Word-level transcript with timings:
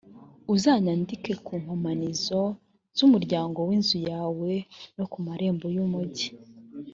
uzayandike 0.53 1.31
ku 1.45 1.53
nkomanizo 1.61 2.41
z 2.97 2.99
umuryango 3.07 3.57
w 3.67 3.71
inzu 3.77 3.97
yawe 4.09 4.51
no 4.97 5.05
ku 5.11 5.17
marembo 5.27 5.65
y 5.75 5.79
umugi. 5.85 6.27